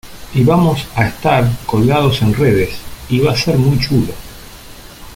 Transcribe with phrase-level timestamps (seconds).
[0.33, 2.75] y vamos a estar colgados en redes,
[3.07, 4.15] y va a ser muy chulo.